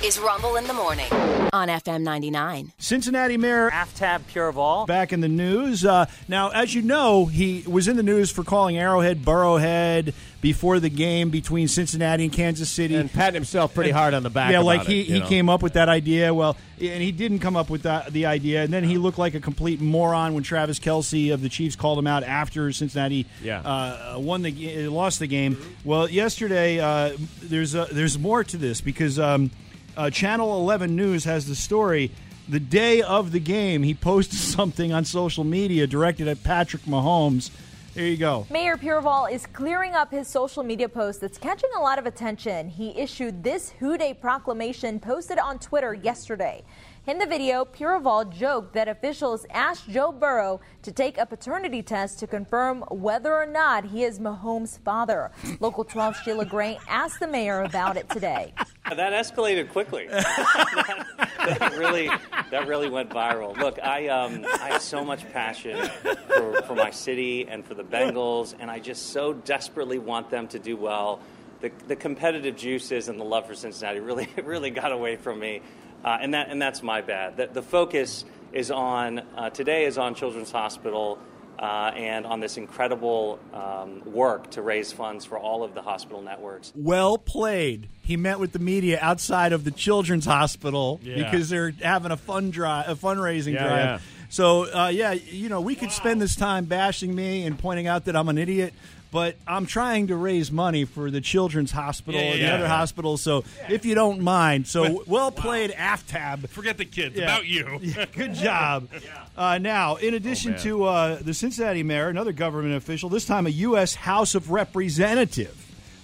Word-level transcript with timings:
This 0.00 0.16
is 0.16 0.18
Rumble 0.18 0.56
in 0.56 0.66
the 0.66 0.72
Morning 0.72 1.12
on 1.52 1.68
FM 1.68 2.02
99. 2.02 2.72
Cincinnati 2.78 3.36
Mayor 3.36 3.70
Aftab 3.70 4.22
Pureval. 4.32 4.86
back 4.86 5.12
in 5.12 5.20
the 5.20 5.28
news. 5.28 5.84
Uh, 5.84 6.06
now, 6.26 6.48
as 6.50 6.74
you 6.74 6.80
know, 6.82 7.26
he 7.26 7.62
was 7.66 7.86
in 7.86 7.96
the 7.96 8.02
news 8.02 8.30
for 8.30 8.42
calling 8.42 8.78
Arrowhead 8.78 9.22
Burrowhead 9.22 10.14
before 10.40 10.80
the 10.80 10.88
game 10.88 11.28
between 11.28 11.68
Cincinnati 11.68 12.24
and 12.24 12.32
Kansas 12.32 12.70
City. 12.70 12.94
and 12.94 13.12
patting 13.12 13.34
himself 13.34 13.74
pretty 13.74 13.90
hard 13.90 14.14
on 14.14 14.22
the 14.22 14.30
back. 14.30 14.52
yeah, 14.52 14.58
about 14.58 14.66
like 14.66 14.82
he, 14.86 15.02
you 15.02 15.14
he 15.14 15.20
know. 15.20 15.26
came 15.28 15.48
up 15.50 15.62
with 15.62 15.74
that 15.74 15.88
idea. 15.90 16.32
Well, 16.32 16.56
and 16.80 17.02
he 17.02 17.12
didn't 17.12 17.40
come 17.40 17.56
up 17.56 17.68
with 17.68 17.82
that, 17.82 18.10
the 18.12 18.24
idea. 18.26 18.62
And 18.64 18.72
then 18.72 18.84
he 18.84 18.96
looked 18.96 19.18
like 19.18 19.34
a 19.34 19.40
complete 19.40 19.80
moron 19.82 20.32
when 20.34 20.42
Travis 20.42 20.78
Kelce 20.80 21.32
of 21.32 21.42
the 21.42 21.48
Chiefs 21.50 21.76
called 21.76 21.98
him 21.98 22.06
out 22.06 22.24
after 22.24 22.72
Cincinnati 22.72 23.26
Yeah. 23.42 23.60
uh, 23.60 24.14
won 24.18 24.42
the 24.42 24.50
ga- 24.50 24.88
lost 24.88 25.18
the 25.18 25.26
game. 25.26 25.58
Well, 25.84 26.08
yesterday 26.08 26.80
uh, 26.80 27.16
there's 27.42 27.74
uh 27.74 27.86
there's 27.92 28.18
more 28.18 28.42
to 28.44 28.56
this 28.56 28.80
because 28.80 29.18
um, 29.18 29.50
uh, 29.96 30.10
Channel 30.10 30.60
11 30.60 30.94
News 30.94 31.24
has 31.24 31.46
the 31.46 31.54
story. 31.54 32.10
The 32.48 32.60
day 32.60 33.02
of 33.02 33.32
the 33.32 33.40
game, 33.40 33.82
he 33.82 33.94
posted 33.94 34.38
something 34.38 34.92
on 34.92 35.04
social 35.04 35.44
media 35.44 35.86
directed 35.86 36.28
at 36.28 36.42
Patrick 36.42 36.82
Mahomes. 36.82 37.50
There 37.94 38.06
you 38.06 38.16
go. 38.16 38.46
Mayor 38.50 38.76
Pureval 38.76 39.32
is 39.32 39.46
clearing 39.46 39.94
up 39.94 40.12
his 40.12 40.28
social 40.28 40.62
media 40.62 40.88
post 40.88 41.20
that's 41.20 41.38
catching 41.38 41.70
a 41.76 41.80
lot 41.80 41.98
of 41.98 42.06
attention. 42.06 42.68
He 42.68 42.96
issued 42.96 43.42
this 43.42 43.70
Who 43.80 43.98
Day 43.98 44.14
proclamation 44.14 45.00
posted 45.00 45.38
on 45.40 45.58
Twitter 45.58 45.92
yesterday. 45.92 46.62
In 47.08 47.18
the 47.18 47.26
video, 47.26 47.64
Pureval 47.64 48.30
joked 48.30 48.74
that 48.74 48.86
officials 48.86 49.44
asked 49.50 49.90
Joe 49.90 50.12
Burrow 50.12 50.60
to 50.82 50.92
take 50.92 51.18
a 51.18 51.26
paternity 51.26 51.82
test 51.82 52.20
to 52.20 52.28
confirm 52.28 52.82
whether 52.90 53.34
or 53.34 53.46
not 53.46 53.86
he 53.86 54.04
is 54.04 54.20
Mahomes' 54.20 54.78
father. 54.78 55.32
Local 55.58 55.82
12 55.82 56.16
Sheila 56.18 56.44
Gray 56.44 56.78
asked 56.88 57.18
the 57.18 57.26
mayor 57.26 57.62
about 57.62 57.96
it 57.96 58.08
today. 58.10 58.52
That 58.96 59.12
escalated 59.12 59.70
quickly. 59.70 60.08
that, 60.08 61.06
that 61.58 61.76
really, 61.76 62.10
that 62.50 62.66
really 62.66 62.88
went 62.88 63.10
viral. 63.10 63.56
Look, 63.56 63.78
I, 63.82 64.08
um, 64.08 64.44
I 64.60 64.70
have 64.70 64.82
so 64.82 65.04
much 65.04 65.30
passion 65.32 65.88
for, 66.26 66.62
for 66.62 66.74
my 66.74 66.90
city 66.90 67.46
and 67.48 67.64
for 67.64 67.74
the 67.74 67.84
Bengals, 67.84 68.54
and 68.58 68.70
I 68.70 68.80
just 68.80 69.10
so 69.10 69.32
desperately 69.32 69.98
want 69.98 70.30
them 70.30 70.48
to 70.48 70.58
do 70.58 70.76
well. 70.76 71.20
The, 71.60 71.70
the 71.86 71.96
competitive 71.96 72.56
juices 72.56 73.08
and 73.08 73.20
the 73.20 73.24
love 73.24 73.46
for 73.46 73.54
Cincinnati 73.54 74.00
really, 74.00 74.28
really 74.44 74.70
got 74.70 74.90
away 74.90 75.16
from 75.16 75.38
me, 75.38 75.62
uh, 76.04 76.18
and 76.20 76.34
that, 76.34 76.48
and 76.48 76.60
that's 76.60 76.82
my 76.82 77.00
bad. 77.00 77.36
The, 77.36 77.46
the 77.46 77.62
focus 77.62 78.24
is 78.52 78.70
on 78.70 79.20
uh, 79.36 79.50
today 79.50 79.84
is 79.84 79.98
on 79.98 80.14
Children's 80.14 80.50
Hospital. 80.50 81.18
Uh, 81.60 81.92
and 81.94 82.24
on 82.24 82.40
this 82.40 82.56
incredible 82.56 83.38
um, 83.52 84.00
work 84.10 84.50
to 84.50 84.62
raise 84.62 84.92
funds 84.92 85.26
for 85.26 85.38
all 85.38 85.62
of 85.62 85.74
the 85.74 85.82
hospital 85.82 86.22
networks. 86.22 86.72
Well 86.74 87.18
played. 87.18 87.86
He 88.02 88.16
met 88.16 88.40
with 88.40 88.52
the 88.52 88.58
media 88.58 88.98
outside 89.02 89.52
of 89.52 89.64
the 89.64 89.70
Children's 89.70 90.24
Hospital 90.24 90.98
Yeah. 91.02 91.16
because 91.16 91.50
they're 91.50 91.74
having 91.82 92.12
a 92.12 92.16
fund 92.16 92.54
drive, 92.54 92.88
a 92.88 92.94
fundraising 92.94 93.52
Yeah, 93.52 93.62
drive. 93.68 93.84
yeah. 93.84 93.98
So, 94.30 94.72
uh, 94.74 94.88
yeah, 94.88 95.12
you 95.12 95.50
know, 95.50 95.60
we 95.60 95.74
could 95.74 95.92
spend 95.92 96.22
this 96.22 96.34
time 96.34 96.64
bashing 96.64 97.14
me 97.14 97.44
and 97.44 97.58
pointing 97.58 97.86
out 97.86 98.06
that 98.06 98.16
I'm 98.16 98.30
an 98.30 98.38
idiot, 98.38 98.72
but 99.10 99.36
I'm 99.46 99.66
trying 99.66 100.06
to 100.08 100.16
raise 100.16 100.52
money 100.52 100.84
for 100.84 101.10
the 101.10 101.20
Children's 101.20 101.70
Hospital 101.72 102.20
Yeah, 102.20 102.26
yeah, 102.26 102.32
and 102.32 102.42
the 102.42 102.46
yeah. 102.46 102.54
other 102.54 102.68
hospitals. 102.68 103.22
So, 103.22 103.44
if 103.68 103.84
you 103.84 103.94
don't 103.94 104.20
mind, 104.20 104.66
so 104.66 105.02
well 105.06 105.30
played, 105.32 105.70
AFTAB. 105.72 106.48
Forget 106.48 106.78
the 106.78 106.84
kids. 106.84 107.18
About 107.18 107.46
you. 107.46 107.80
Good 108.14 108.34
job. 108.34 108.88
Uh, 109.36 109.58
now, 109.58 109.96
in 109.96 110.14
addition 110.14 110.52
man. 110.52 110.60
to 110.60 110.84
uh, 110.84 111.18
the 111.22 111.34
Cincinnati 111.34 111.82
mayor, 111.82 112.08
another 112.08 112.32
government 112.32 112.74
official, 112.74 113.08
this 113.08 113.24
time 113.26 113.46
a 113.46 113.50
U.S. 113.50 113.94
House 113.94 114.34
of 114.34 114.50
Representative 114.50 115.56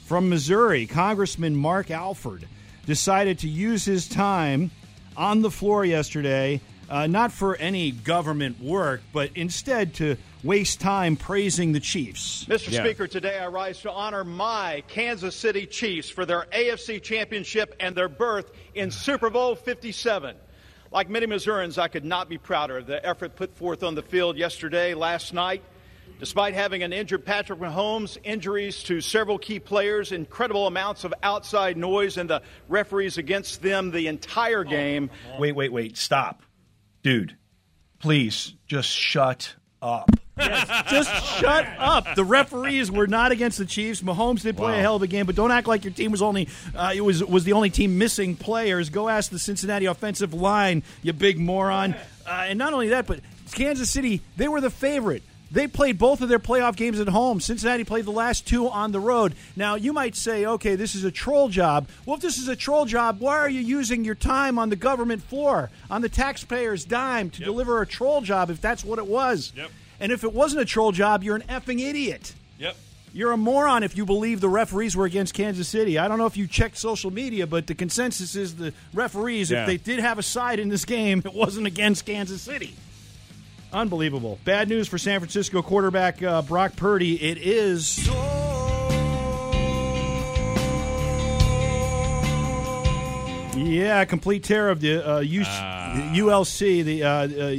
from 0.05 0.29
Missouri, 0.29 0.87
Congressman 0.87 1.55
Mark 1.57 1.91
Alford, 1.91 2.47
decided 2.87 3.39
to 3.41 3.49
use 3.49 3.85
his 3.85 4.09
time 4.09 4.71
on 5.17 5.43
the 5.43 5.51
floor 5.51 5.85
yesterday, 5.85 6.61
uh, 6.89 7.07
not 7.07 7.33
for 7.33 7.57
any 7.57 7.91
government 7.91 8.61
work, 8.61 9.01
but 9.13 9.31
instead 9.35 9.95
to 9.95 10.17
waste 10.43 10.81
time 10.81 11.17
praising 11.17 11.73
the 11.73 11.81
Chiefs. 11.81 12.45
Mr. 12.49 12.71
Yeah. 12.71 12.85
Speaker, 12.85 13.07
today 13.07 13.39
I 13.39 13.49
rise 13.49 13.81
to 13.83 13.91
honor 13.91 14.25
my 14.25 14.83
Kansas 14.89 15.35
City 15.35 15.67
Chiefs 15.67 16.09
for 16.09 16.25
their 16.25 16.47
AFC 16.53 17.03
championship 17.03 17.75
and 17.81 17.95
their 17.95 18.09
berth 18.09 18.51
in 18.75 18.91
Super 18.91 19.31
Bowl 19.31 19.55
57. 19.55 20.37
Like 20.93 21.11
many 21.11 21.27
Missourians, 21.27 21.79
I 21.79 21.89
could 21.89 22.05
not 22.05 22.29
be 22.29 22.39
prouder 22.39 22.79
of 22.79 22.87
the 22.87 23.05
effort 23.05 23.35
put 23.35 23.57
forth 23.57 23.83
on 23.83 23.95
the 23.95 24.03
field 24.03 24.37
yesterday, 24.37 24.95
last 24.95 25.35
night. 25.35 25.63
Despite 26.19 26.55
having 26.55 26.83
an 26.83 26.95
injured 26.95 27.27
Patrick 27.27 27.59
Mahomes, 27.59 28.17
injuries 28.25 28.83
to 28.85 29.03
several 29.03 29.39
key 29.39 29.61
players, 29.61 30.13
incredible 30.13 30.67
amounts 30.67 31.05
of 31.05 31.13
outside 31.23 31.77
noise, 31.77 32.17
and 32.17 32.31
the 32.31 32.41
referees 32.69 33.19
against 33.19 33.61
them 33.61 33.91
the 33.91 34.07
entire 34.07 34.65
game. 34.65 35.11
Wait, 35.39 35.53
wait, 35.53 35.71
wait. 35.71 35.99
Stop. 35.99 36.43
Dude, 37.07 37.37
please 38.01 38.55
just 38.67 38.89
shut 38.91 39.55
up. 39.81 40.11
just 40.41 41.39
shut 41.39 41.65
up. 41.79 42.17
The 42.17 42.25
referees 42.25 42.91
were 42.91 43.07
not 43.07 43.31
against 43.31 43.59
the 43.59 43.65
Chiefs. 43.65 44.03
Mahomes 44.03 44.43
did 44.43 44.57
play 44.57 44.81
a 44.81 44.83
hell 44.83 44.97
of 44.97 45.03
a 45.03 45.07
game, 45.07 45.25
but 45.25 45.37
don't 45.37 45.53
act 45.53 45.69
like 45.69 45.85
your 45.85 45.93
team 45.93 46.11
was 46.11 46.21
only 46.21 46.49
uh, 46.75 46.93
it 46.93 47.03
was 47.03 47.23
was 47.23 47.45
the 47.45 47.53
only 47.53 47.71
team 47.71 47.97
missing 47.97 48.35
players. 48.35 48.91
Go 48.91 49.09
ask 49.09 49.31
the 49.31 49.39
Cincinnati 49.39 49.87
offensive 49.87 50.35
line, 50.35 50.83
you 51.05 51.13
big 51.13 51.39
moron. 51.39 51.95
Uh, 52.27 52.47
and 52.49 52.59
not 52.59 52.73
only 52.73 52.89
that, 52.89 53.07
but 53.07 53.21
Kansas 53.53 53.89
City, 53.89 54.21
they 54.37 54.49
were 54.49 54.61
the 54.61 54.69
favorite. 54.69 55.23
They 55.51 55.69
played 55.69 55.97
both 55.97 56.21
of 56.23 56.29
their 56.29 56.41
playoff 56.41 56.75
games 56.77 56.99
at 56.99 57.09
home. 57.09 57.41
Cincinnati 57.41 57.85
played 57.85 58.05
the 58.05 58.11
last 58.11 58.47
two 58.49 58.69
on 58.69 58.91
the 58.91 58.99
road. 59.01 59.35
Now, 59.55 59.77
you 59.77 59.93
might 59.93 60.17
say, 60.17 60.45
okay, 60.45 60.75
this 60.75 60.95
is 60.97 61.05
a 61.05 61.11
troll 61.13 61.49
job. 61.49 61.89
Well, 62.05 62.17
if 62.17 62.23
this 62.23 62.39
is 62.39 62.49
a 62.49 62.57
troll 62.57 62.85
job, 62.85 63.21
why 63.21 63.37
are 63.39 63.49
you 63.49 63.61
using 63.61 64.05
your 64.05 64.17
time 64.17 64.59
on 64.59 64.71
the 64.71 64.77
government 64.77 65.23
floor, 65.23 65.71
on 65.89 66.03
the 66.03 66.09
taxpayer's 66.09 66.85
dime, 66.85 67.31
to 67.31 67.45
deliver 67.45 67.81
a 67.81 67.87
troll 67.87 68.23
job 68.23 68.51
if 68.51 68.61
that's 68.61 68.85
what 68.85 68.99
it 68.99 69.07
was? 69.07 69.53
Yep. 69.57 69.71
And 70.01 70.11
if 70.13 70.25
it 70.25 70.33
wasn't 70.33 70.63
a 70.63 70.67
troll 70.67 70.91
job, 70.93 71.23
you're 71.23 71.37
an 71.37 71.45
effing 71.49 71.81
idiot. 71.81 72.35
Yep. 72.59 72.77
You're 73.13 73.33
a 73.33 73.37
moron 73.39 73.83
if 73.83 73.97
you 73.97 74.05
believe 74.05 74.41
the 74.43 74.49
referees 74.49 74.95
were 74.95 75.07
against 75.07 75.33
Kansas 75.33 75.69
City. 75.69 75.97
I 75.97 76.07
don't 76.09 76.19
know 76.19 76.27
if 76.27 76.37
you 76.37 76.47
checked 76.47 76.77
social 76.77 77.11
media, 77.11 77.47
but 77.47 77.67
the 77.67 77.75
consensus 77.75 78.35
is 78.37 78.57
the 78.57 78.75
referees, 78.93 79.51
Yeah. 79.51 79.61
if 79.63 79.67
they 79.69 79.77
did 79.79 80.01
have 80.01 80.19
a 80.19 80.23
side 80.23 80.59
in 80.59 80.69
this 80.69 80.85
game, 80.85 81.23
it 81.25 81.33
wasn't 81.33 81.67
against 81.67 82.05
Kansas 82.05 82.43
City. 82.43 82.75
Unbelievable. 83.77 84.39
Bad 84.45 84.71
news 84.71 84.89
for 84.89 84.97
San 84.97 85.21
Francisco 85.21 85.61
quarterback 85.61 86.23
uh, 86.23 86.41
Brock 86.41 86.77
Purdy. 86.77 87.23
It 87.23 87.37
is. 87.37 88.09
Yeah, 93.57 94.05
complete 94.05 94.45
tear 94.45 94.71
of 94.71 94.81
the 94.81 95.07
uh, 95.07 95.21
U- 95.21 95.43
ULC, 95.43 96.85
the 96.85 97.03
uh, 97.03 97.09
uh, 97.09 97.57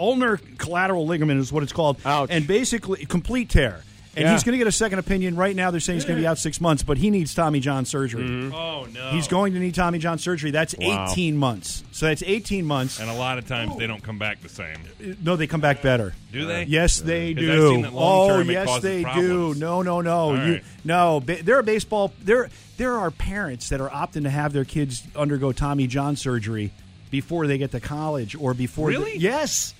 ulnar 0.00 0.38
collateral 0.58 1.06
ligament 1.06 1.40
is 1.40 1.52
what 1.52 1.62
it's 1.62 1.72
called. 1.72 1.98
Ouch. 2.04 2.30
And 2.30 2.46
basically, 2.46 3.04
complete 3.04 3.50
tear. 3.50 3.82
And 4.16 4.24
Yeah. 4.24 4.32
he's 4.32 4.42
going 4.42 4.54
to 4.54 4.58
get 4.58 4.66
a 4.66 4.72
second 4.72 4.98
opinion. 4.98 5.36
Right 5.36 5.54
now, 5.54 5.70
they're 5.70 5.78
saying 5.78 5.98
he's 5.98 6.04
going 6.04 6.16
to 6.16 6.20
be 6.22 6.26
out 6.26 6.36
six 6.36 6.60
months, 6.60 6.82
but 6.82 6.98
he 6.98 7.10
needs 7.10 7.32
Tommy 7.32 7.60
John 7.60 7.84
surgery. 7.84 8.24
Mm-hmm. 8.24 8.52
Oh 8.54 8.86
no. 8.92 9.10
He's 9.10 9.28
going 9.28 9.52
to 9.52 9.60
need 9.60 9.74
Tommy 9.76 10.00
John 10.00 10.18
surgery. 10.18 10.50
That's 10.50 10.74
Wow. 10.76 11.06
18 11.12 11.36
months. 11.36 11.84
So 11.92 12.06
that's 12.06 12.22
18 12.24 12.64
months. 12.66 12.98
And 12.98 13.08
a 13.08 13.14
lot 13.14 13.38
of 13.38 13.46
times 13.46 13.76
they 13.76 13.86
don't 13.86 14.02
come 14.02 14.18
back 14.18 14.40
the 14.42 14.48
same. 14.48 14.76
No, 15.22 15.36
they 15.36 15.46
come 15.46 15.60
back 15.60 15.80
better. 15.80 16.12
Do 16.32 16.44
they? 16.44 16.64
Yes, 16.64 16.98
they 17.00 17.34
do. 17.34 17.52
I've 17.52 17.68
seen 17.70 17.82
that 17.82 17.92
oh, 17.94 18.28
term 18.28 18.50
it 18.50 18.54
yes, 18.54 18.80
they 18.82 19.02
problems. 19.04 19.28
do. 19.28 19.60
No, 19.60 19.82
no, 19.82 20.00
no. 20.00 20.10
All 20.18 20.36
You, 20.46 20.60
no, 20.84 21.20
ba- 21.20 21.42
there 21.44 21.56
are 21.58 21.62
baseball. 21.62 22.12
There, 22.22 22.50
there 22.78 22.94
are 22.98 23.10
parents 23.12 23.68
that 23.68 23.80
are 23.80 23.90
opting 23.90 24.24
to 24.24 24.30
have 24.30 24.52
their 24.52 24.64
kids 24.64 25.02
undergo 25.14 25.52
Tommy 25.52 25.86
John 25.86 26.16
surgery 26.16 26.72
before 27.12 27.46
they 27.46 27.58
get 27.58 27.70
to 27.72 27.80
college 27.80 28.34
or 28.34 28.54
before. 28.54 28.90
the- 28.92 28.98
Really? 28.98 29.18
yes. 29.18 29.72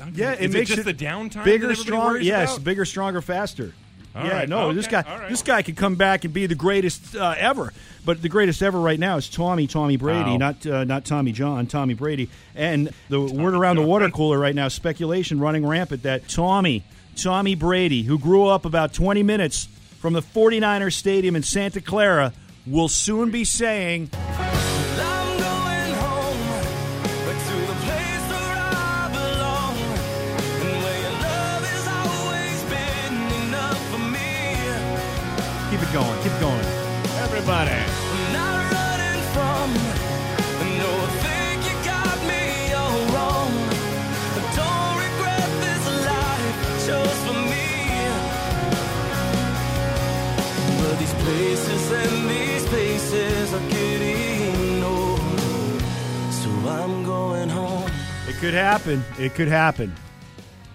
Okay. 0.00 0.10
Yeah, 0.14 0.32
it 0.32 0.50
makes 0.52 0.70
just 0.70 0.86
it 0.86 0.96
the 0.96 1.04
downtime. 1.04 1.44
bigger, 1.44 1.74
stronger. 1.74 2.20
Yes, 2.20 2.54
about? 2.54 2.64
bigger, 2.64 2.84
stronger, 2.84 3.20
faster. 3.20 3.72
All 4.14 4.24
yeah, 4.26 4.32
right. 4.38 4.48
no, 4.48 4.72
this 4.72 4.88
guy, 4.88 5.00
Okay. 5.00 5.10
Right. 5.18 5.28
this 5.30 5.42
guy 5.42 5.62
could 5.62 5.76
come 5.76 5.94
back 5.94 6.24
and 6.24 6.34
be 6.34 6.46
the 6.46 6.56
greatest 6.56 7.14
uh, 7.14 7.34
ever. 7.38 7.72
But 8.04 8.22
the 8.22 8.28
greatest 8.28 8.60
ever 8.60 8.80
right 8.80 8.98
now 8.98 9.18
is 9.18 9.28
Tommy, 9.28 9.66
Tommy 9.68 9.96
Brady, 9.96 10.30
Wow. 10.32 10.36
not 10.38 10.66
uh, 10.66 10.82
not 10.84 11.04
Tommy 11.04 11.30
John, 11.32 11.66
Tommy 11.68 11.94
Brady. 11.94 12.28
And 12.56 12.90
the 13.08 13.20
word 13.20 13.54
around 13.54 13.76
the 13.76 13.82
water 13.82 14.10
cooler 14.10 14.38
right 14.38 14.54
now, 14.54 14.66
speculation 14.68 15.38
running 15.38 15.64
rampant 15.64 16.02
that 16.02 16.28
Tommy, 16.28 16.82
Tommy 17.14 17.54
Brady, 17.54 18.02
who 18.02 18.18
grew 18.18 18.46
up 18.46 18.64
about 18.64 18.92
20 18.94 19.22
minutes 19.22 19.68
from 20.00 20.14
the 20.14 20.22
49ers 20.22 20.94
Stadium 20.94 21.36
in 21.36 21.42
Santa 21.44 21.80
Clara, 21.80 22.32
will 22.66 22.88
soon 22.88 23.30
be 23.30 23.44
saying, 23.44 24.10
Keep 35.90 36.02
going. 36.02 36.22
Keep 36.22 36.38
going. 36.38 36.64
Everybody. 37.18 37.70
these 50.96 51.14
places 51.14 51.92
and 51.92 52.30
these 52.30 52.66
places 52.66 53.52
are 53.52 53.68
getting 53.70 54.84
old. 54.84 55.20
So 56.30 56.50
I'm 56.68 57.04
going 57.04 57.48
home. 57.48 57.90
It 58.28 58.36
could 58.36 58.54
happen. 58.54 59.02
It 59.18 59.34
could 59.34 59.48
happen. 59.48 59.92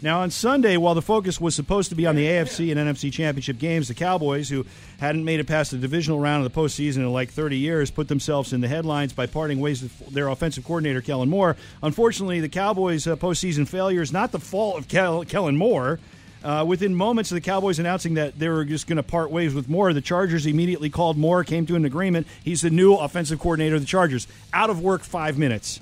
Now, 0.05 0.21
on 0.21 0.29
Sunday, 0.29 0.77
while 0.77 0.93
the 0.93 1.01
focus 1.01 1.41
was 1.41 1.55
supposed 1.55 1.89
to 1.89 1.95
be 1.95 2.05
on 2.05 2.15
the 2.15 2.27
AFC 2.27 2.69
and 2.69 2.79
NFC 2.79 3.11
championship 3.11 3.57
games, 3.57 3.87
the 3.87 3.95
Cowboys, 3.95 4.49
who 4.49 4.63
hadn't 4.99 5.25
made 5.25 5.39
it 5.39 5.47
past 5.47 5.71
the 5.71 5.79
divisional 5.79 6.19
round 6.19 6.45
of 6.45 6.53
the 6.53 6.61
postseason 6.61 6.97
in 6.97 7.11
like 7.11 7.31
30 7.31 7.57
years, 7.57 7.89
put 7.89 8.07
themselves 8.07 8.53
in 8.53 8.61
the 8.61 8.67
headlines 8.67 9.13
by 9.13 9.25
parting 9.25 9.59
ways 9.59 9.81
with 9.81 10.13
their 10.13 10.27
offensive 10.27 10.63
coordinator, 10.63 11.01
Kellen 11.01 11.27
Moore. 11.27 11.57
Unfortunately, 11.81 12.39
the 12.39 12.49
Cowboys' 12.49 13.07
uh, 13.07 13.15
postseason 13.15 13.67
failure 13.67 14.03
is 14.03 14.13
not 14.13 14.31
the 14.31 14.37
fault 14.37 14.77
of 14.77 14.87
Kel- 14.87 15.25
Kellen 15.25 15.57
Moore. 15.57 15.99
Uh, 16.43 16.63
within 16.63 16.93
moments 16.93 17.31
of 17.31 17.35
the 17.35 17.41
Cowboys 17.41 17.79
announcing 17.79 18.13
that 18.13 18.37
they 18.37 18.47
were 18.47 18.63
just 18.63 18.85
going 18.85 18.97
to 18.97 19.03
part 19.03 19.31
ways 19.31 19.55
with 19.55 19.67
Moore, 19.67 19.91
the 19.91 20.01
Chargers 20.01 20.45
immediately 20.45 20.91
called 20.91 21.17
Moore, 21.17 21.43
came 21.43 21.65
to 21.65 21.75
an 21.75 21.83
agreement. 21.83 22.27
He's 22.43 22.61
the 22.61 22.69
new 22.69 22.93
offensive 22.93 23.39
coordinator 23.39 23.73
of 23.73 23.81
the 23.81 23.87
Chargers. 23.87 24.27
Out 24.53 24.69
of 24.69 24.79
work 24.79 25.01
five 25.01 25.39
minutes. 25.39 25.79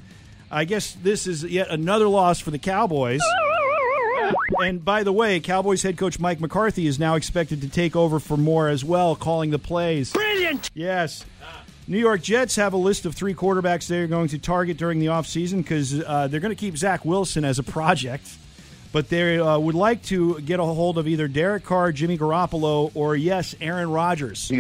I 0.49 0.63
guess 0.63 0.93
this 0.93 1.27
is 1.27 1.43
yet 1.43 1.69
another 1.69 2.07
loss 2.07 2.39
for 2.39 2.51
the 2.51 2.59
Cowboys. 2.59 3.19
And 4.63 4.83
by 4.83 5.03
the 5.03 5.13
way, 5.13 5.39
Cowboys 5.39 5.83
head 5.83 5.97
coach 5.97 6.19
Mike 6.19 6.39
McCarthy 6.39 6.87
is 6.87 6.97
now 6.97 7.15
expected 7.15 7.61
to 7.61 7.69
take 7.69 7.95
over 7.95 8.19
for 8.19 8.37
Moore 8.37 8.69
as 8.69 8.83
well, 8.83 9.15
calling 9.15 9.51
the 9.51 9.59
plays. 9.59 10.13
Brilliant! 10.13 10.71
Yes. 10.73 11.25
New 11.85 11.97
York 11.99 12.21
Jets 12.21 12.55
have 12.55 12.71
a 12.71 12.77
list 12.77 13.05
of 13.05 13.13
three 13.13 13.33
quarterbacks 13.33 13.87
they're 13.87 14.07
going 14.07 14.29
to 14.29 14.39
target 14.39 14.77
during 14.77 14.99
the 14.99 15.07
offseason 15.07 15.57
because 15.57 16.01
uh, 16.01 16.27
they're 16.27 16.39
going 16.39 16.55
to 16.55 16.59
keep 16.59 16.77
Zach 16.77 17.03
Wilson 17.03 17.43
as 17.43 17.59
a 17.59 17.63
project. 17.63 18.25
But 18.93 19.09
they 19.09 19.39
uh, 19.39 19.57
would 19.59 19.75
like 19.75 20.03
to 20.03 20.39
get 20.41 20.59
a 20.59 20.63
hold 20.63 20.97
of 20.97 21.07
either 21.07 21.27
Derek 21.27 21.63
Carr, 21.63 21.91
Jimmy 21.91 22.17
Garoppolo, 22.17 22.91
or, 22.93 23.15
yes, 23.15 23.55
Aaron 23.59 23.89
Rodgers. 23.89 24.51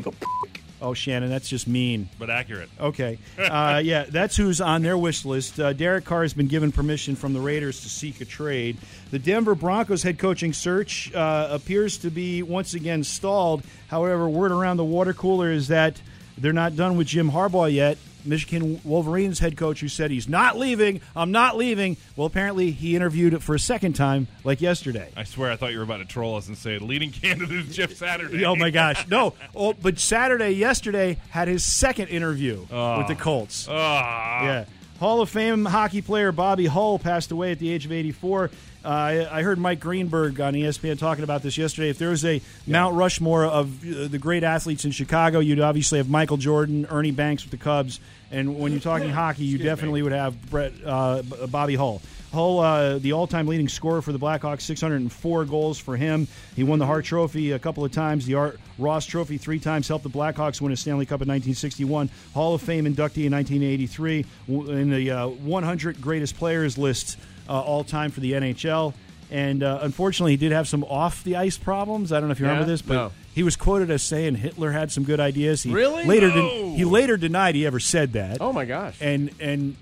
Oh, 0.83 0.93
Shannon, 0.93 1.29
that's 1.29 1.47
just 1.47 1.65
mean. 1.65 2.09
but 2.19 2.29
accurate. 2.29 2.69
Okay. 2.79 3.17
Uh, 3.53 3.81
yeah, 3.83 4.05
that's 4.09 4.35
who's 4.35 4.59
on 4.61 4.81
their 4.81 4.97
wish 4.97 5.25
list. 5.25 5.59
Uh, 5.59 5.73
Derek 5.73 6.05
Carr 6.05 6.23
has 6.23 6.33
been 6.33 6.47
given 6.47 6.71
permission 6.71 7.15
from 7.15 7.33
the 7.33 7.39
Raiders 7.39 7.81
to 7.81 7.89
seek 7.89 8.19
a 8.19 8.25
trade. 8.25 8.77
The 9.11 9.19
Denver 9.19 9.53
Broncos 9.53 10.01
head 10.01 10.17
coaching 10.17 10.53
search 10.53 11.13
uh, 11.13 11.47
appears 11.51 11.97
to 11.99 12.09
be 12.09 12.41
once 12.41 12.73
again 12.73 13.03
stalled. 13.03 13.63
However, 13.87 14.27
word 14.27 14.51
around 14.51 14.77
the 14.77 14.83
water 14.85 15.13
cooler 15.13 15.51
is 15.51 15.67
that 15.67 16.01
they're 16.37 16.53
not 16.53 16.75
done 16.75 16.97
with 16.97 17.07
Jim 17.07 17.31
Harbaugh 17.31 17.71
yet. 17.71 17.97
Michigan 18.25 18.79
Wolverines 18.83 19.39
head 19.39 19.57
coach 19.57 19.79
who 19.79 19.87
said 19.87 20.11
he's 20.11 20.27
not 20.27 20.57
leaving. 20.57 21.01
I'm 21.15 21.31
not 21.31 21.57
leaving. 21.57 21.97
Well, 22.15 22.27
apparently 22.27 22.71
he 22.71 22.95
interviewed 22.95 23.41
for 23.43 23.55
a 23.55 23.59
second 23.59 23.93
time, 23.93 24.27
like 24.43 24.61
yesterday. 24.61 25.09
I 25.15 25.23
swear 25.23 25.51
I 25.51 25.55
thought 25.55 25.71
you 25.71 25.77
were 25.77 25.83
about 25.83 25.97
to 25.97 26.05
troll 26.05 26.35
us 26.35 26.47
and 26.47 26.57
say 26.57 26.77
leading 26.79 27.11
candidate 27.11 27.67
is 27.67 27.75
Jeff 27.75 27.93
Saturday. 27.95 28.45
Oh 28.45 28.55
my 28.55 28.69
gosh, 28.69 29.07
no! 29.09 29.33
Oh, 29.55 29.73
but 29.73 29.99
Saturday, 29.99 30.51
yesterday, 30.51 31.17
had 31.29 31.47
his 31.47 31.63
second 31.63 32.07
interview 32.09 32.59
with 32.59 33.07
the 33.07 33.15
Colts. 33.17 33.67
Ah. 33.69 34.43
Yeah. 34.43 34.65
Hall 35.03 35.19
of 35.19 35.29
Fame 35.29 35.65
hockey 35.65 36.01
player 36.01 36.31
Bobby 36.31 36.65
Hull 36.65 36.97
passed 36.97 37.31
away 37.31 37.51
at 37.51 37.59
the 37.59 37.69
age 37.69 37.83
of 37.83 37.91
84. 37.91 38.45
Uh, 38.85 38.87
I, 38.87 39.39
I 39.39 39.41
heard 39.43 39.59
Mike 39.59 39.81
Greenberg 39.81 40.39
on 40.39 40.53
ESPN 40.53 40.97
talking 40.97 41.25
about 41.25 41.43
this 41.43 41.57
yesterday. 41.57 41.89
If 41.89 41.97
there 41.97 42.11
was 42.11 42.23
a 42.23 42.41
Mount 42.65 42.95
Rushmore 42.95 43.43
of 43.43 43.83
uh, 43.83 44.07
the 44.07 44.17
great 44.17 44.45
athletes 44.45 44.85
in 44.85 44.91
Chicago, 44.91 45.39
you'd 45.39 45.59
obviously 45.59 45.97
have 45.97 46.09
Michael 46.09 46.37
Jordan, 46.37 46.85
Ernie 46.89 47.11
Banks 47.11 47.43
with 47.43 47.51
the 47.51 47.57
Cubs, 47.57 47.99
and 48.31 48.57
when 48.57 48.71
you're 48.71 48.79
talking 48.79 49.09
hockey, 49.23 49.43
you 49.43 49.57
definitely 49.57 50.03
would 50.03 50.13
have 50.13 50.41
Brett 50.49 50.71
uh, 50.85 51.21
Bobby 51.49 51.75
Hull. 51.75 52.01
Hull, 52.33 52.59
uh, 52.59 52.97
the 52.97 53.13
all-time 53.13 53.45
leading 53.47 53.69
scorer 53.69 54.01
for 54.01 54.11
the 54.11 54.17
Blackhawks, 54.19 54.61
604 54.61 55.45
goals 55.45 55.77
for 55.77 55.95
him. 55.95 56.27
He 56.55 56.63
won 56.63 56.79
the 56.79 56.85
Hart 56.85 57.05
Trophy 57.05 57.51
a 57.51 57.59
couple 57.59 57.85
of 57.85 57.91
times, 57.91 58.25
the 58.25 58.33
Art 58.33 58.59
Ross 58.79 59.05
Trophy 59.05 59.37
three 59.37 59.59
times, 59.59 59.87
helped 59.87 60.03
the 60.03 60.09
Blackhawks 60.09 60.59
win 60.59 60.71
a 60.71 60.75
Stanley 60.77 61.05
Cup 61.05 61.21
in 61.21 61.27
1961. 61.27 62.09
Hall 62.33 62.55
of 62.55 62.61
Fame 62.61 62.85
inductee 62.85 63.25
in 63.25 63.31
1983, 63.33 64.25
in 64.47 64.89
the 64.89 65.11
uh, 65.11 65.27
100 65.27 66.01
greatest 66.01 66.35
players 66.35 66.75
list 66.77 67.17
uh, 67.47 67.61
all 67.61 67.83
time 67.83 68.09
for 68.09 68.19
the 68.19 68.31
NHL. 68.33 68.93
And 69.29 69.61
uh, 69.63 69.79
unfortunately, 69.81 70.31
he 70.33 70.37
did 70.37 70.51
have 70.51 70.67
some 70.67 70.83
off 70.83 71.23
the 71.23 71.35
ice 71.35 71.57
problems. 71.57 72.11
I 72.11 72.19
don't 72.19 72.29
know 72.29 72.33
if 72.33 72.39
you 72.39 72.45
remember 72.45 72.63
Yeah? 72.67 72.73
this, 72.73 72.81
but 72.81 72.93
No. 72.95 73.11
he 73.33 73.43
was 73.43 73.55
quoted 73.55 73.89
as 73.91 74.01
saying 74.03 74.35
Hitler 74.35 74.71
had 74.71 74.91
some 74.91 75.03
good 75.03 75.19
ideas. 75.19 75.63
He 75.63 75.71
Really? 75.71 76.03
Later, 76.05 76.29
No. 76.29 76.35
den- 76.35 76.75
he 76.75 76.83
later 76.85 77.15
denied 77.17 77.55
he 77.55 77.65
ever 77.65 77.79
said 77.79 78.13
that 78.13 78.37
Oh 78.41 78.53
my 78.53 78.65
gosh. 78.65 78.95
and 79.01 79.29
and 79.39 79.75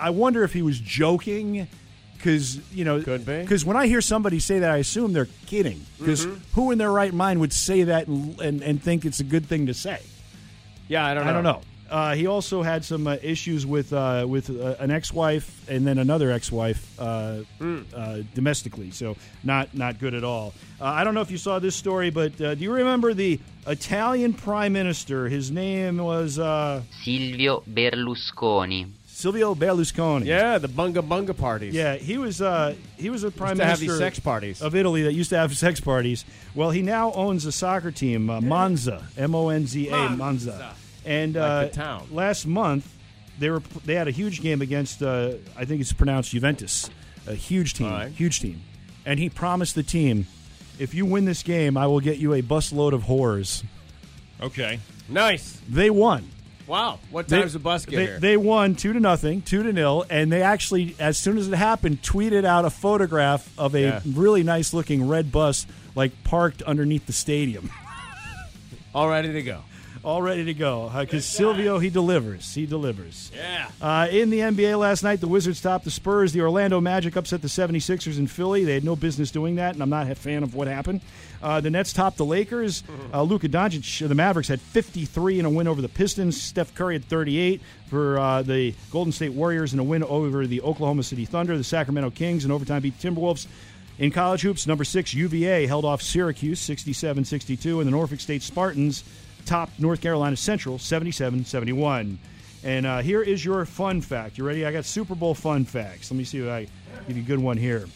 I 0.00 0.10
wonder 0.10 0.44
if 0.44 0.52
he 0.52 0.62
was 0.62 0.78
joking 0.80 1.66
because 2.16 2.58
you 2.72 2.84
know 2.84 3.00
Could 3.02 3.24
be. 3.26 3.40
because 3.42 3.64
when 3.64 3.76
I 3.76 3.86
hear 3.86 4.00
somebody 4.00 4.40
say 4.40 4.58
that, 4.60 4.70
I 4.70 4.78
assume 4.78 5.12
they're 5.12 5.28
kidding. 5.46 5.84
Because 5.98 6.26
Mm-hmm. 6.26 6.54
who 6.54 6.70
in 6.72 6.78
their 6.78 6.92
right 6.92 7.14
mind 7.14 7.40
would 7.40 7.52
say 7.52 7.84
that 7.84 8.06
and, 8.08 8.40
and 8.40 8.62
and 8.62 8.82
think 8.82 9.04
it's 9.04 9.20
a 9.20 9.24
good 9.24 9.46
thing 9.46 9.66
to 9.66 9.74
say? 9.74 10.00
yeah, 10.88 11.04
I 11.06 11.14
don't 11.14 11.24
know. 11.24 11.30
I 11.30 11.32
don't 11.34 11.44
know. 11.44 11.60
Uh, 11.90 12.14
he 12.14 12.26
also 12.26 12.62
had 12.62 12.84
some 12.84 13.06
uh, 13.06 13.16
issues 13.22 13.64
with 13.64 13.92
uh, 13.94 14.26
with 14.28 14.50
uh, 14.50 14.74
an 14.78 14.90
ex-wife 14.90 15.48
and 15.70 15.86
then 15.86 15.96
another 15.98 16.30
ex-wife 16.30 16.82
uh, 17.00 17.38
domestically, 18.34 18.90
so 18.90 19.16
not 19.42 19.74
not 19.74 19.98
good 19.98 20.12
at 20.14 20.22
all. 20.24 20.52
Uh, 20.80 20.84
I 20.84 21.02
don't 21.04 21.14
know 21.14 21.22
if 21.22 21.30
you 21.30 21.38
saw 21.38 21.58
this 21.58 21.74
story, 21.76 22.10
but 22.10 22.38
uh, 22.40 22.54
do 22.54 22.62
you 22.62 22.72
remember 22.72 23.14
the 23.14 23.40
Italian 23.66 24.34
prime 24.34 24.72
minister? 24.74 25.28
His 25.28 25.50
name 25.50 25.96
was 25.96 26.38
uh, 26.38 26.82
Silvio 27.04 27.62
Berlusconi. 27.66 28.86
Silvio 29.18 29.52
Berlusconi. 29.52 30.26
Yeah, 30.26 30.58
the 30.58 30.68
bunga 30.68 31.02
bunga 31.02 31.36
parties. 31.36 31.74
Yeah, 31.74 31.96
he 31.96 32.18
was 32.18 32.40
uh, 32.40 32.76
he 32.96 33.10
was 33.10 33.24
a 33.24 33.32
prime 33.32 33.56
to 33.56 33.64
have 33.64 33.80
minister 33.80 33.90
these 33.94 33.98
sex 33.98 34.20
parties. 34.20 34.62
of 34.62 34.76
Italy 34.76 35.02
that 35.02 35.12
used 35.12 35.30
to 35.30 35.36
have 35.36 35.56
sex 35.66 35.80
parties. 35.80 36.24
Well, 36.54 36.70
he 36.70 36.82
now 36.82 37.10
owns 37.14 37.44
a 37.44 37.50
soccer 37.50 37.90
team, 37.90 38.30
uh, 38.30 38.40
Monza, 38.40 39.02
M 39.16 39.34
O 39.34 39.48
N 39.48 39.66
Z 39.66 39.88
A, 39.88 40.10
Monza. 40.10 40.72
And 41.04 41.34
Like 41.34 41.42
uh, 41.44 41.64
the 41.64 41.70
town. 41.70 42.06
last 42.12 42.46
month 42.46 42.94
they 43.40 43.50
were 43.50 43.60
they 43.84 43.96
had 43.96 44.06
a 44.06 44.12
huge 44.12 44.40
game 44.40 44.62
against 44.62 45.02
uh, 45.02 45.32
I 45.56 45.64
think 45.64 45.80
it's 45.80 45.92
pronounced 45.92 46.30
Juventus, 46.30 46.88
a 47.26 47.34
huge 47.34 47.74
team, 47.74 47.88
All 47.88 47.92
right. 47.94 48.12
huge 48.12 48.38
team. 48.38 48.60
And 49.04 49.18
he 49.18 49.28
promised 49.30 49.74
the 49.74 49.82
team, 49.82 50.28
if 50.78 50.94
you 50.94 51.04
win 51.04 51.24
this 51.24 51.42
game, 51.42 51.76
I 51.76 51.88
will 51.88 52.00
get 52.00 52.18
you 52.18 52.34
a 52.34 52.42
busload 52.42 52.92
of 52.92 53.02
whores. 53.06 53.64
Okay. 54.40 54.78
Nice. 55.08 55.60
They 55.68 55.90
won. 55.90 56.28
Wow. 56.68 56.98
What 57.10 57.26
time's 57.28 57.54
the 57.54 57.58
bus 57.58 57.86
get 57.86 57.96
they, 57.96 58.06
here? 58.06 58.18
They 58.20 58.36
won 58.36 58.74
two 58.74 58.92
to 58.92 59.00
nothing, 59.00 59.40
two 59.42 59.62
to 59.62 59.72
nil, 59.72 60.04
and 60.10 60.30
they 60.30 60.42
actually, 60.42 60.94
as 61.00 61.16
soon 61.16 61.38
as 61.38 61.48
it 61.48 61.54
happened, 61.56 62.02
tweeted 62.02 62.44
out 62.44 62.64
a 62.66 62.70
photograph 62.70 63.50
of 63.58 63.74
a 63.74 63.80
Yeah. 63.80 64.00
really 64.06 64.42
nice 64.42 64.74
looking 64.74 65.08
red 65.08 65.32
bus, 65.32 65.66
like 65.94 66.12
parked 66.24 66.60
underneath 66.62 67.06
the 67.06 67.12
stadium, 67.14 67.70
All 68.94 69.08
ready 69.08 69.32
to 69.32 69.42
go. 69.42 69.62
All 70.04 70.22
ready 70.22 70.44
to 70.44 70.54
go. 70.54 70.90
Because 70.94 71.24
Silvio, 71.24 71.78
he 71.78 71.90
delivers, 71.90 72.54
he 72.54 72.66
delivers. 72.66 73.30
Yeah. 73.34 73.70
Uh, 73.80 74.08
in 74.10 74.30
the 74.30 74.40
NBA 74.40 74.78
last 74.78 75.02
night, 75.02 75.20
the 75.20 75.28
Wizards 75.28 75.60
topped 75.60 75.84
the 75.84 75.90
Spurs. 75.90 76.32
The 76.32 76.40
Orlando 76.40 76.80
Magic 76.80 77.16
upset 77.16 77.42
the 77.42 77.48
76ers 77.48 78.18
in 78.18 78.26
Philly. 78.26 78.64
They 78.64 78.74
had 78.74 78.84
no 78.84 78.96
business 78.96 79.30
doing 79.30 79.56
that, 79.56 79.74
and 79.74 79.82
I'm 79.82 79.90
not 79.90 80.10
a 80.10 80.14
fan 80.14 80.42
of 80.42 80.54
what 80.54 80.68
happened. 80.68 81.00
Uh, 81.42 81.60
the 81.60 81.70
Nets 81.70 81.92
topped 81.92 82.16
the 82.16 82.24
Lakers. 82.24 82.82
Uh, 83.10 83.22
Luka 83.22 83.48
Doncic, 83.48 84.06
the 84.06 84.14
Mavericks, 84.14 84.48
had 84.48 84.60
53 84.60 85.38
in 85.38 85.46
a 85.46 85.50
win 85.50 85.66
over 85.66 85.80
the 85.80 85.88
Pistons. 85.88 86.38
Steph 86.38 86.74
Curry 86.74 86.96
had 86.96 87.04
38 87.06 87.62
for 87.88 88.18
uh, 88.18 88.42
the 88.42 88.74
Golden 88.90 89.12
State 89.12 89.32
Warriors 89.32 89.72
in 89.72 89.78
a 89.78 89.82
win 89.82 90.02
over 90.02 90.46
the 90.46 90.60
Oklahoma 90.60 91.02
City 91.02 91.24
Thunder. 91.24 91.56
The 91.56 91.64
Sacramento 91.64 92.10
Kings 92.10 92.44
in 92.44 92.50
overtime 92.50 92.82
beat 92.82 92.98
Timberwolves. 92.98 93.46
In 93.98 94.10
college 94.10 94.42
hoops, 94.42 94.66
number 94.66 94.84
six 94.84 95.14
UVA 95.14 95.66
held 95.66 95.84
off 95.84 96.02
Syracuse 96.02 96.60
67 96.60 97.24
62, 97.24 97.80
and 97.80 97.86
the 97.86 97.90
Norfolk 97.90 98.20
State 98.20 98.42
Spartans 98.42 99.02
topped 99.48 99.80
North 99.80 100.02
Carolina 100.02 100.36
Central 100.36 100.78
77 100.78 101.44
71. 101.46 102.18
And 102.64 102.86
uh, 102.86 102.98
here 102.98 103.22
is 103.22 103.42
your 103.42 103.64
fun 103.64 104.02
fact. 104.02 104.36
You 104.36 104.44
ready? 104.44 104.66
I 104.66 104.72
got 104.72 104.84
Super 104.84 105.14
Bowl 105.14 105.34
fun 105.34 105.64
facts. 105.64 106.10
Let 106.10 106.18
me 106.18 106.24
see 106.24 106.38
if 106.40 106.48
I 106.48 106.66
give 107.06 107.16
you 107.16 107.22
a 107.22 107.26
good 107.26 107.38
one 107.38 107.56
here. 107.56 107.86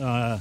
Uh, 0.00 0.38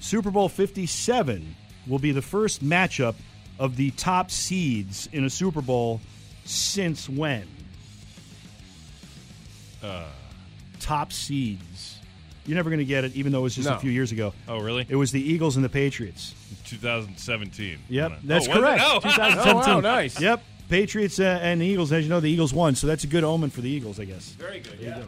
Super 0.00 0.30
Bowl 0.30 0.48
57 0.48 1.54
will 1.86 1.98
be 1.98 2.12
the 2.12 2.22
first 2.22 2.64
matchup 2.64 3.14
of 3.58 3.76
the 3.76 3.90
top 3.92 4.30
seeds 4.30 5.08
in 5.12 5.24
a 5.24 5.30
Super 5.30 5.60
Bowl 5.60 6.00
since 6.44 7.08
when? 7.08 7.46
top 10.80 11.12
seeds. 11.12 12.00
You're 12.46 12.56
never 12.56 12.70
going 12.70 12.78
to 12.78 12.84
get 12.84 13.04
it, 13.04 13.14
even 13.16 13.32
though 13.32 13.40
it 13.40 13.42
was 13.42 13.56
just 13.56 13.68
a 13.68 13.78
few 13.78 13.90
years 13.90 14.12
ago. 14.12 14.32
Oh, 14.48 14.60
really? 14.60 14.86
It 14.88 14.96
was 14.96 15.10
the 15.12 15.20
Eagles 15.20 15.56
and 15.56 15.64
the 15.64 15.68
Patriots. 15.68 16.34
2017. 16.66 17.78
Yep, 17.88 18.10
Oh, 18.12 18.16
that's 18.24 18.48
was 18.48 18.56
it? 18.56 18.60
correct. 18.60 18.82
Oh. 18.84 19.00
2017. 19.02 19.52
Oh, 19.72 19.74
wow, 19.74 19.80
nice. 19.80 20.20
Yep, 20.20 20.42
Patriots 20.68 21.18
uh, 21.20 21.38
and 21.42 21.60
the 21.60 21.66
Eagles. 21.66 21.92
As 21.92 22.04
you 22.04 22.10
know, 22.10 22.20
the 22.20 22.30
Eagles 22.30 22.52
won, 22.54 22.74
so 22.74 22.86
that's 22.86 23.04
a 23.04 23.06
good 23.06 23.24
omen 23.24 23.50
for 23.50 23.60
the 23.60 23.68
Eagles, 23.70 23.98
I 24.00 24.04
guess. 24.04 24.30
Very 24.30 24.60
good. 24.60 24.78
Yeah. 24.80 25.02